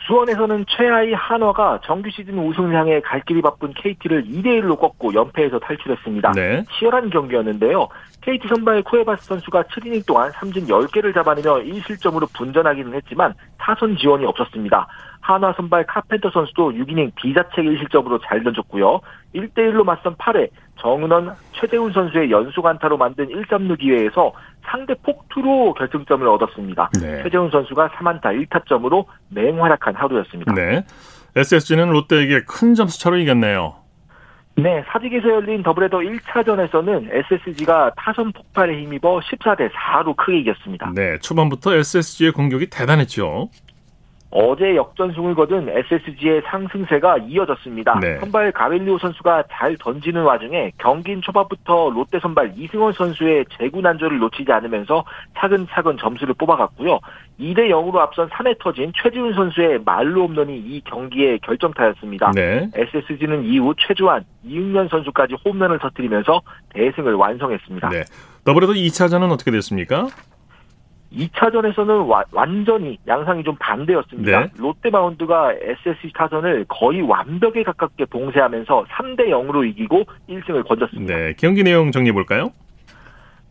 [0.06, 6.32] 수원에서는 최하위 한화가 정규 시즌 우승을 향해 갈 길이 바쁜 KT를 2대1로 꺾고 연패에서 탈출했습니다.
[6.34, 6.64] 네.
[6.78, 7.88] 치열한 경기였는데요.
[8.22, 14.88] KT 선발 쿠에바스 선수가 7이닝 동안 삼진 10개를 잡아내며 1실점으로 분전하기는 했지만 타선 지원이 없었습니다.
[15.22, 19.00] 한화 선발 카펜터 선수도 6이닝 비자책 1실점으로 잘 던졌고요.
[19.36, 24.34] 1대1로 맞선 8회 정은원, 최대훈 선수의 연속 안타로 만든 1-3루 기회에서
[24.66, 26.90] 상대 폭투로 결승점을 얻었습니다.
[27.02, 27.24] 네.
[27.24, 30.54] 최재훈 선수가 3안타 1타점으로 맹활약한 하루였습니다.
[30.54, 30.84] 네.
[31.36, 33.76] SSG는 롯데에게 큰 점수 차로 이겼네요.
[34.56, 40.92] 네, 사직에서 열린 더블헤더 1차전에서는 SSG가 타선 폭발에 힘입어 14대 4로 크게 이겼습니다.
[40.94, 43.50] 네, 초반부터 SSG의 공격이 대단했죠.
[44.36, 48.00] 어제 역전승을 거둔 SSG의 상승세가 이어졌습니다.
[48.00, 48.18] 네.
[48.18, 54.52] 선발 가벨리오 선수가 잘 던지는 와중에 경기 초반부터 롯데 선발 이승원 선수의 제구 난조를 놓치지
[54.52, 55.06] 않으면서
[55.38, 57.00] 차근차근 점수를 뽑아갔고요.
[57.40, 62.32] 2대 0으로 앞선 3회 터진 최지훈 선수의 말로 홈런이 이 경기의 결정타였습니다.
[62.32, 62.70] 네.
[62.74, 67.90] SSG는 이후 최주환, 이윤현 선수까지 홈런을 터뜨리면서 대승을 완성했습니다.
[67.90, 68.04] 네.
[68.46, 70.08] 더불어도 2차전은 어떻게 됐습니까?
[71.14, 74.40] 2차전에서는 와, 완전히 양상이 좀 반대였습니다.
[74.42, 74.48] 네.
[74.58, 81.16] 롯데 마운드가 SSG 타선을 거의 완벽에 가깝게 봉쇄하면서 3대 0으로 이기고 1승을 거뒀습니다.
[81.16, 82.52] 네, 경기 내용 정리해 볼까요?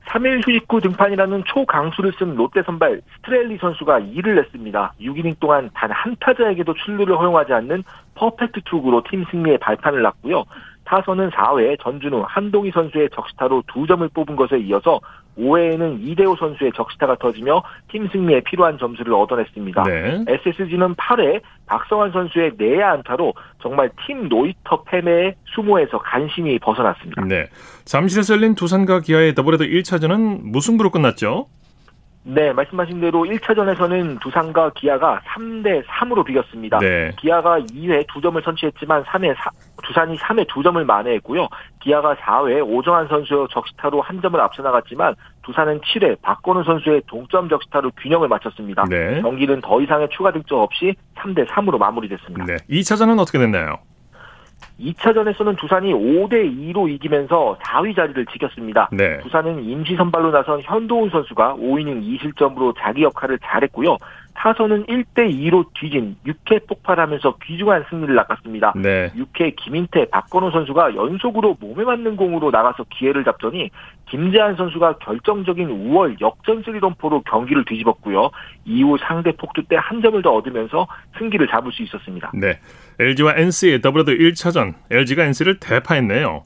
[0.07, 4.95] 3일 휴식 후 등판이라는 초강수를 쓴 롯데 선발 스트레일리 선수가 일을 냈습니다.
[5.01, 7.85] 6이닝 동안 단 한 타자에게도 출루를 허용하지 않는
[8.17, 10.45] 퍼펙트 투구로 팀 승리에 발판을 놨고요.
[10.85, 15.01] 타선은 4회 전준우, 한동희 선수의 적시타로 2점을 뽑은 것에 이어서
[15.39, 19.83] 5회에는 이대호 선수의 적시타가 터지며 팀 승리에 필요한 점수를 얻어냈습니다.
[19.85, 20.25] 네.
[20.29, 27.25] SSG는 8회 박성한 선수의 내야 안타로 정말 팀 노히터 패배의 수모에서 간신히 벗어났습니다.
[27.25, 27.47] 네.
[27.85, 31.47] 잠실에서 열린 두산과 기아의 더블헤더 1차전은 무승부로 끝났죠?
[32.25, 36.79] 네, 말씀하신 대로 1차전에서는 두산과 기아가 3대 3으로 비겼습니다.
[36.79, 37.11] 네.
[37.19, 39.51] 기아가 2회 2점을 선취했지만 3회 4,
[39.83, 41.49] 두산이 3회 2점을 만회했고요.
[41.81, 47.91] 기아가 4회 오정환 선수의 적시타로 한 점을 앞서 나갔지만 두산은 7회 박건우 선수의 동점 적시타로
[48.01, 48.85] 균형을 맞췄습니다.
[48.89, 49.21] 네.
[49.21, 52.45] 경기는 더 이상의 추가 득점 없이 3대 3으로 마무리됐습니다.
[52.45, 52.57] 네.
[52.71, 53.79] 2차전은 어떻게 됐나요?
[54.83, 58.89] 2차전에서는 두산이 5대 2로 이기면서 4위 자리를 지켰습니다.
[58.93, 59.19] 네.
[59.21, 63.97] 두산은 임시 선발로 나선 현도훈 선수가 5이닝 2실점으로 자기 역할을 잘했고요.
[64.35, 68.73] 타선은 1대 2로 뒤진 6회 폭발하면서 귀중한 승리를 낚았습니다.
[68.77, 69.13] 네.
[69.15, 73.71] 6회 김인태, 박건호 선수가 연속으로 몸에 맞는 공으로 나가서 기회를 잡더니
[74.13, 78.31] 김재한 선수가 결정적인 5월 역전 스리런포로 경기를 뒤집었고요.
[78.67, 80.87] 이후 상대 폭투 때 한 점을 더 얻으면서
[81.19, 82.31] 승기를 잡을 수 있었습니다.
[82.35, 82.59] 네.
[83.01, 86.45] LG와 NC의 더블헤더 1차전, LG가 NC를 대파했네요.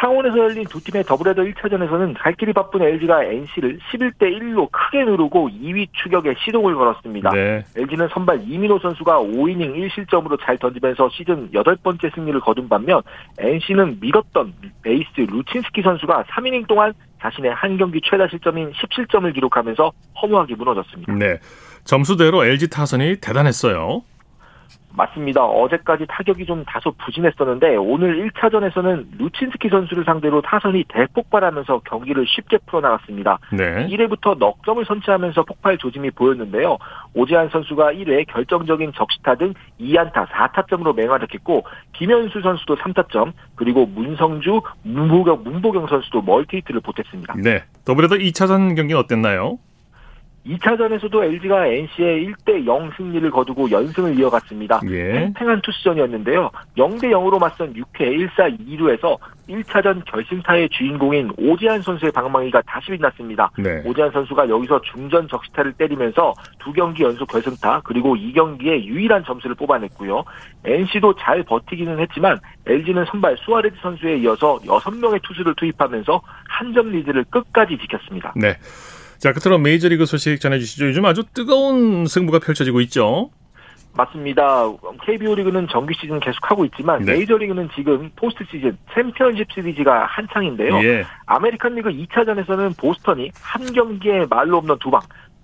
[0.00, 5.50] 창원에서 열린 두 팀의 더블헤더 1차전에서는 갈 길이 바쁜 LG가 NC를 11대 1로 크게 누르고
[5.50, 7.30] 2위 추격에 시동을 걸었습니다.
[7.30, 7.64] 네.
[7.76, 13.02] LG는 선발 이민호 선수가 5이닝 1실점으로 잘 던지면서 시즌 8번째 승리를 거둔 반면
[13.38, 20.54] NC는 믿었던 에이스 루친스키 선수가 3이닝 동안 자신의 한 경기 최다 실점인 17점을 기록하면서 허무하게
[20.54, 21.12] 무너졌습니다.
[21.12, 21.38] 네.
[21.84, 24.02] 점수대로 LG 타선이 대단했어요.
[25.00, 25.44] 맞습니다.
[25.44, 33.38] 어제까지 타격이 좀 다소 부진했었는데 오늘 1차전에서는 루친스키 선수를 상대로 타선이 대폭발하면서 경기를 쉽게 풀어나갔습니다.
[33.52, 33.86] 네.
[33.88, 36.76] 1회부터 넉 점을 선취하면서 폭발 조짐이 보였는데요.
[37.14, 45.44] 오재한 선수가 1회 결정적인 적시타 등 2안타 4타점으로 맹활약했고 김현수 선수도 3타점 그리고 문성주, 문보경,
[45.44, 47.34] 문보경 선수도 멀티히트를 보탰습니다.
[47.42, 47.64] 네.
[47.84, 49.58] 더블헤더 2차전 경기는 어땠나요?
[50.46, 54.80] 2차전에서도 LG가 NC의 1대 0 승리를 거두고 연승을 이어갔습니다.
[54.88, 55.12] 예.
[55.12, 56.50] 팽팽한 투수전이었는데요.
[56.78, 63.50] 0대 0으로 맞선 6회 1사 2루에서 1차전 결승타의 주인공인 오지환 선수의 방망이가 다시 빛났습니다.
[63.58, 63.82] 네.
[63.84, 69.56] 오지환 선수가 여기서 중전 적시타를 때리면서 두 경기 연속 결승타 그리고 이 경기에 유일한 점수를
[69.56, 70.24] 뽑아냈고요.
[70.64, 77.24] NC도 잘 버티기는 했지만 LG는 선발 수아레즈 선수에 이어서 6명의 투수를 투입하면서 한 점 리드를
[77.24, 78.32] 끝까지 지켰습니다.
[78.36, 78.54] 네.
[79.20, 80.86] 자, 끝으로 메이저리그 소식 전해주시죠.
[80.86, 83.30] 요즘 아주 뜨거운 승부가 펼쳐지고 있죠.
[83.92, 84.64] 맞습니다.
[85.04, 87.12] KBO 리그는 정규 시즌 계속하고 있지만 네.
[87.12, 90.82] 메이저 리그는 지금 포스트 시즌 챔피언십 시리즈가 한창인데요.
[90.84, 91.04] 예.
[91.26, 95.00] 아메리칸 리그 2차전에서는 보스턴이 한 경기에 만루 홈런 두 방,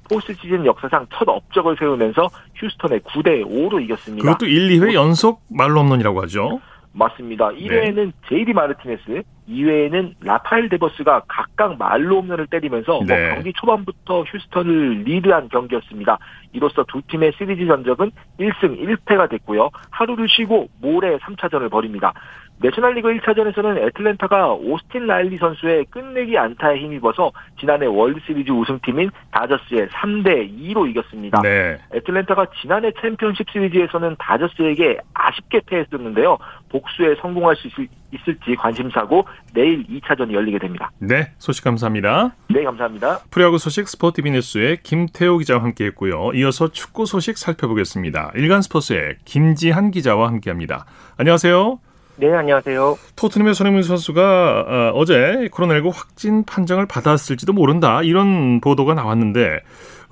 [0.09, 4.23] 포스트 시즌 역사상 첫 업적을 세우면서 휴스턴에 9대 5로 이겼습니다.
[4.23, 6.61] 그것도 1, 2회 연속 만루 홈런이라고 하죠.
[6.97, 7.51] 맞습니다.
[7.51, 8.13] 1회에는 네.
[8.29, 13.27] 제이디 마르티네스, 2회에는 라파엘 데버스가 각각 만루 홈런을 때리면서 뭐 네.
[13.27, 16.19] 뭐 경기 초반부터 휴스턴을 리드한 경기였습니다.
[16.53, 19.71] 이로써 두 팀의 시리즈 전적은 1승 1패가 됐고요.
[19.91, 22.15] 하루를 쉬고 모레 3차전을 벌입니다.
[22.59, 30.89] 내셔널리그 1차전에서는 애틀랜타가 오스틴 라일리 선수의 끝내기 안타에 힘입어서 지난해 월드시리즈 우승팀인 다저스에 3대 2로
[30.91, 31.43] 이겼습니다.
[31.43, 31.79] 네.
[31.95, 36.39] 애틀랜타가 지난해 챔피언십 시리즈에서는 다저스에게 아쉽게 패했었는데요.
[36.71, 37.69] 복수에 성공할 수
[38.13, 40.91] 있을지 관심사고 내일 2차전이 열리게 됩니다.
[40.99, 42.35] 네, 소식 감사합니다.
[42.49, 43.21] 네, 감사합니다.
[43.31, 46.33] 프리야구 소식 스포티비 뉴스의 김태호 기자와 함께했고요.
[46.35, 48.33] 이어서 축구 소식 살펴보겠습니다.
[48.35, 50.87] 일간 스포츠의 김지한 기자와 함께합니다.
[51.19, 51.86] 안녕하세요.
[52.19, 52.97] 네, 안녕하세요.
[53.15, 59.61] 토트넘의 손흥민 선수가 어, 제 코로나19 확진 판정을 받았을지도 모른다 이런 보도가 나왔는데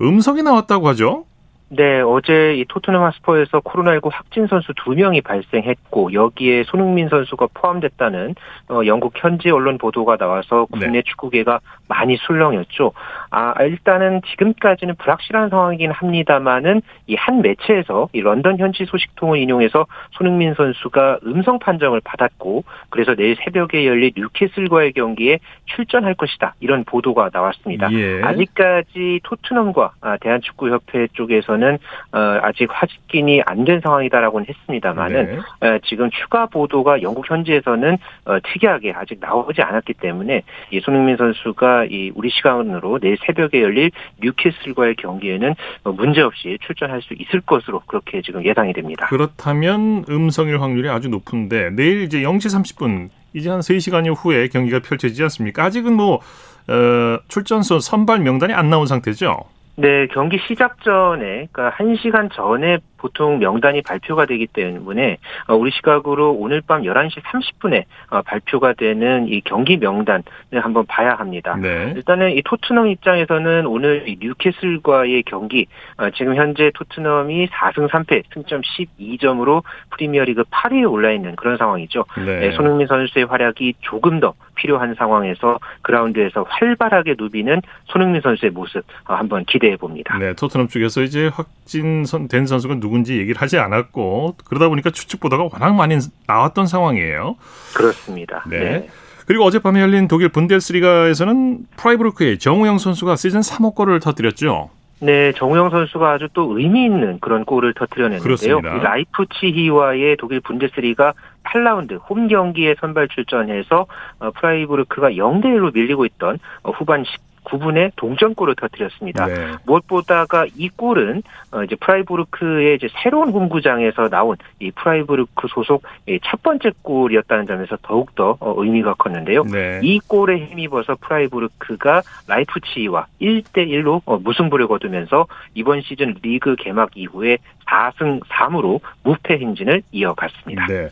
[0.01, 1.25] 음성이 나왔다고 하죠?
[1.69, 8.35] 네, 어제 이 토트넘 하스퍼에서 코로나19 확진 선수 두 명이 발생했고 여기에 손흥민 선수가 포함됐다는
[8.69, 11.01] 어, 영국 현지 언론 보도가 나와서 국내 네.
[11.01, 12.91] 축구계가 많이 술렁였죠.
[13.35, 20.53] 아, 일단은 지금까지는 불확실한 상황이긴 합니다만은 이 한 매체에서 이 런던 현지 소식통을 인용해서 손흥민
[20.53, 26.53] 선수가 음성 판정을 받았고 그래서 내일 새벽에 열릴 뉴캐슬과의 경기에 출전할 것이다.
[26.59, 27.91] 이런 보도가 나왔습니다.
[27.93, 28.21] 예.
[28.21, 31.77] 아직까지 토트넘과 아, 대한축구협회 쪽에서는
[32.11, 35.67] 어, 아직 확진이 안 된 상황이다라고는 했습니다만은 네.
[35.67, 41.85] 어, 지금 추가 보도가 영국 현지에서는 어, 특이하게 아직 나오지 않았기 때문에 이 손흥민 선수가
[41.85, 45.55] 이 우리 시간으로 내일 새벽에 열릴 뉴캐슬과의 경기에는
[45.95, 49.07] 문제 없이 출전할 수 있을 것으로 그렇게 지금 예상이 됩니다.
[49.07, 55.21] 그렇다면 음성일 확률이 아주 높은데 내일 이제 0시 30분 이제 한 3시간 후에 경기가 펼쳐지지
[55.23, 55.63] 않습니까?
[55.65, 56.21] 아직은 뭐
[56.67, 59.45] 어, 출전선 선발 명단이 안 나온 상태죠.
[59.77, 66.31] 네, 경기 시작 전에, 그러니까 1시간 전에 보통 명단이 발표가 되기 때문에 어, 우리 시각으로
[66.31, 71.55] 오늘 밤 11시 30분에 어, 발표가 되는 이 경기 명단을 한번 봐야 합니다.
[71.55, 71.93] 네.
[71.95, 78.61] 일단은 이 토트넘 입장에서는 오늘 이 뉴캐슬과의 경기 어, 지금 현재 토트넘이 4승 3패 승점
[78.61, 82.05] 12점으로 프리미어리그 8위에 올라 있는 그런 상황이죠.
[82.25, 82.39] 네.
[82.39, 89.45] 네, 손흥민 선수의 활약이 조금 더 필요한 상황에서 그라운드에서 활발하게 누비는 손흥민 선수의 모습 한번
[89.45, 90.17] 기대해 봅니다.
[90.17, 95.49] 네, 토트넘 쪽에서 이제 확진된 선수가 누구 누군지 얘기를 하지 않았고 그러다 보니까 추측 보도가
[95.51, 97.35] 워낙 많이 나왔던 상황이에요.
[97.75, 98.43] 그렇습니다.
[98.47, 98.59] 네.
[98.59, 98.89] 네.
[99.27, 104.69] 그리고 어젯밤에 열린 독일 분데스리가에서는 프라이부르크의 정우영 선수가 시즌 3호 골을 터뜨렸죠.
[104.99, 108.61] 네, 정우영 선수가 아주 또 의미 있는 그런 골을 터뜨려냈는데요.
[108.61, 113.87] 라이프치히와의 독일 분데스리가 8라운드 홈 경기에 선발 출전해서
[114.19, 119.25] 어, 프라이부르크가 0대 1로 밀리고 있던 어, 후반 19분에 동점골을 터뜨렸습니다.
[119.27, 119.51] 네.
[119.65, 125.83] 무엇보다가 이 골은 어, 이제 프라이부르크의 이제 새로운 홈구장에서 나온 이 프라이부르크 소속
[126.23, 129.43] 첫 번째 골이었다는 점에서 더욱더 어, 의미가 컸는데요.
[129.43, 129.79] 네.
[129.83, 137.37] 이 골에 힘입어서 프라이부르크가 라이프치히와 1대 1로 어, 무승부를 거두면서 이번 시즌 리그 개막 이후에
[137.67, 140.67] 4승 4무로 무패 행진을 이어갔습니다.
[140.67, 140.89] 네.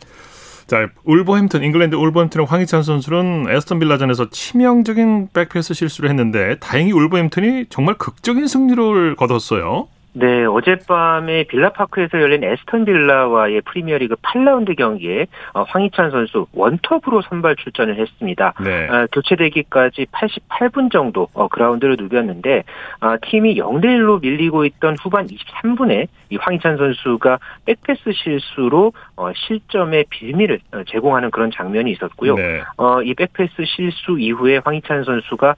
[0.66, 7.96] 자, 울버햄튼, 잉글랜드 울버햄튼의 황희찬 선수는 애스턴 빌라전에서 치명적인 백패스 실수를 했는데 다행히 울버햄튼이 정말
[7.96, 9.88] 극적인 승리를 거뒀어요.
[10.14, 17.98] 네, 어젯밤에 빌라파크에서 열린 애스턴 빌라와의 프리미어리그 8라운드 경기에 어, 황희찬 선수 원톱으로 선발 출전을
[17.98, 18.54] 했습니다.
[18.62, 18.88] 네.
[18.88, 22.64] 어, 교체되기까지 88분 정도 어, 그라운드를 누볐는데
[23.00, 30.06] 어, 팀이 0대 1로 밀리고 있던 후반 23분에 이 황희찬 선수가 백패스 실수로 어, 실점의
[30.08, 32.36] 빌미를 어, 제공하는 그런 장면이 있었고요.
[32.36, 32.62] 네.
[33.04, 35.54] 이 백패스 실수 이후에 황희찬 선수가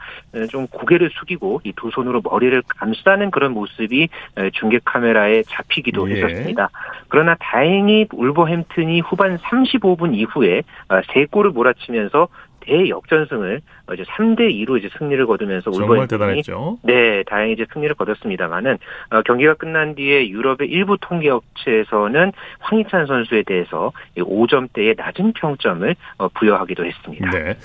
[0.50, 4.08] 좀 고개를 숙이고 이 두 손으로 머리를 감싸는 그런 모습이
[4.52, 6.16] 중계 카메라에 잡히기도 예.
[6.16, 6.70] 했었습니다.
[7.09, 12.28] 그러나 다행히 울버햄튼이 후반 35분 이후에 아, 세 골을 몰아치면서
[12.66, 13.61] 대역전승을
[13.94, 16.42] 이제 3대 2로 이제 승리를 거두면서 울버햄튼이
[16.82, 18.78] 네 다행히 이제 승리를 거뒀습니다만은
[19.11, 26.28] 어, 경기가 끝난 뒤에 유럽의 일부 통계 업체에서는 황희찬 선수에 대해서 5점대의 낮은 평점을 어,
[26.28, 27.30] 부여하기도 했습니다.
[27.30, 27.56] 네.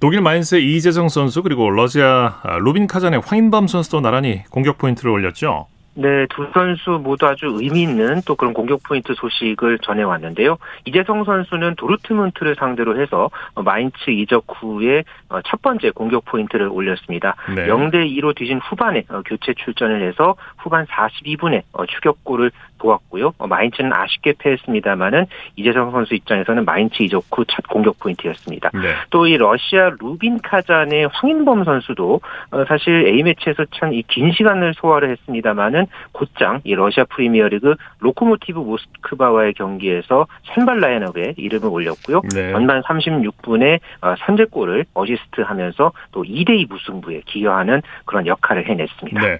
[0.00, 5.66] 독일 마인츠의 이재성 선수 그리고 러시아 아, 루빈 카잔의 황인범 선수도 나란히 공격 포인트를 올렸죠.
[6.00, 10.56] 네, 두 선수 모두 아주 의미 있는 또 그런 공격 포인트 소식을 전해왔는데요.
[10.84, 15.02] 이재성 선수는 도르트문트를 상대로 해서 마인츠 이적 후에
[15.44, 17.34] 첫 번째 공격 포인트를 올렸습니다.
[17.52, 17.66] 네.
[17.66, 23.32] 0대 2로 뒤진 후반에 교체 출전을 해서 후반 42분에 추격골을 도왔고요.
[23.38, 28.70] 마인츠는 아쉽게 패했습니다만은 이재성 선수 입장에서는 마인츠 이적 후 첫 공격 포인트였습니다.
[28.74, 28.94] 네.
[29.10, 34.74] 또 이 러시아 루빈 카잔의 황인범 선수도 어, 사실 A 매치에서 참 이 긴 시간을
[34.74, 42.22] 소화를 했습니다만은 곧장 이 러시아 프리미어리그 로코모티브 모스크바와의 경기에서 선발 라인업에 이름을 올렸고요.
[42.34, 42.52] 네.
[42.52, 49.20] 전반 36분에 어, 선제골을 어시스트하면서 또 2대2 무승부에 기여하는 그런 역할을 해냈습니다.
[49.20, 49.38] 네.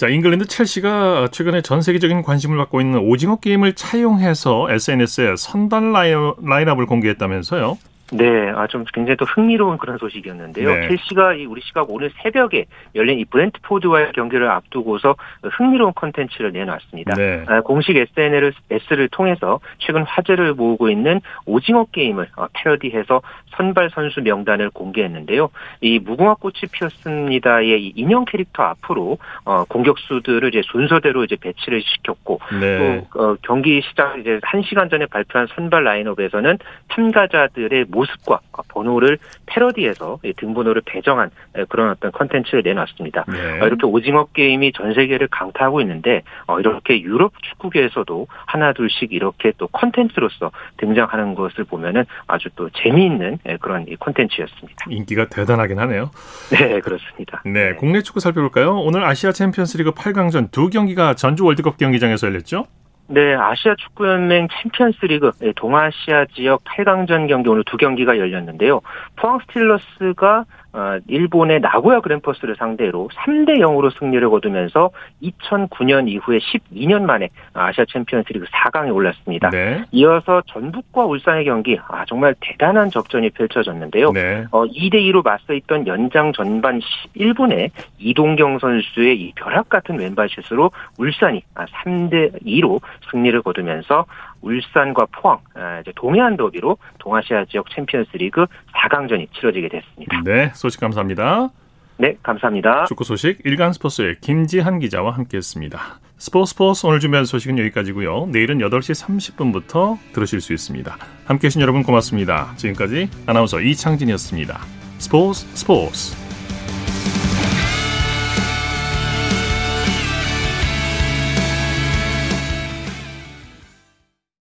[0.00, 6.86] 자, 잉글랜드 첼시가 최근에 전 세계적인 관심을 받고 있는 오징어 게임을 차용해서 SNS에 선발 라인업을
[6.86, 7.76] 공개했다면서요?
[8.12, 10.68] 네, 아, 좀 굉장히 또 흥미로운 그런 소식이었는데요.
[10.68, 10.88] 네.
[10.88, 17.14] 첼시가 우리 시각 오늘 새벽에 열린 이 브렌트포드와의 경기를 앞두고서 흥미로운 컨텐츠를 내놨습니다.
[17.14, 17.44] 네.
[17.46, 23.22] 아, 공식 SNS를 통해서 최근 화제를 모으고 있는 오징어 게임을 어, 패러디해서
[23.56, 25.50] 선발 선수 명단을 공개했는데요.
[25.80, 32.40] 이 무궁화 꽃이 피었습니다의 이 인형 캐릭터 앞으로 어, 공격수들을 이제 순서대로 이제 배치를 시켰고
[32.60, 33.06] 네.
[33.12, 36.58] 또 어, 경기 시작 이제 1시간 전에 발표한 선발 라인업에서는
[36.92, 41.30] 참가자들의 모 습과 번호를 패러디해서 등번호를 배정한
[41.68, 43.24] 그런 어떤 컨텐츠를 내놨습니다.
[43.28, 43.60] 네.
[43.60, 49.52] 어, 이렇게 오징어 게임이 전 세계를 강타하고 있는데 어, 이렇게 유럽 축구계에서도 하나 둘씩 이렇게
[49.58, 54.86] 또 컨텐츠로서 등장하는 것을 보면은 아주 또 재미있는 그런 컨텐츠였습니다.
[54.88, 56.10] 인기가 대단하긴 하네요.
[56.50, 57.42] 네, 그렇습니다.
[57.44, 58.76] 네, 국내 축구 살펴볼까요?
[58.76, 62.66] 오늘 아시아 챔피언스리그 8강전 두 경기가 전주 월드컵 경기장에서 열렸죠?
[63.12, 68.82] 네, 아시아 축구연맹 챔피언스리그 네, 동아시아 지역 8강전 경기 오늘 두 경기가 열렸는데요.
[69.16, 74.90] 포항 스틸러스가 어, 일본의 나고야 그랜퍼스를 상대로 3대 0으로 승리를 거두면서
[75.22, 79.50] 2009년 이후에 12년 만에 아시아 챔피언스리그 4강에 올랐습니다.
[79.50, 79.84] 네.
[79.90, 84.12] 이어서 전북과 울산의 경기 아 정말 대단한 적전이 펼쳐졌는데요.
[84.12, 84.44] 네.
[84.52, 86.80] 어, 2대 2로 맞서 있던 연장 전반
[87.16, 94.06] 11분에 이동경 선수의 이 벼락 같은 왼발 슛으로 울산이 3대 아, 2로 승리를 거두면서
[94.42, 100.22] 울산과 포항 아, 이제 동해안 더비로 동아시아 지역 챔피언스리그 4강전이 치러지게 됐습니다.
[100.24, 101.50] 네, 소식 감사합니다.
[101.98, 102.86] 네, 감사합니다.
[102.86, 105.78] 축구 소식 일간 스포츠의 김지한 기자와 함께했습니다.
[106.16, 108.26] 스포츠 스포츠 오늘 준비한 소식은 여기까지고요.
[108.26, 110.96] 내일은 8시 30분부터 들으실 수 있습니다.
[111.26, 112.54] 함께해 주신 여러분 고맙습니다.
[112.56, 114.58] 지금까지 아나운서 이창진이었습니다.
[114.98, 116.29] 스포츠 스포츠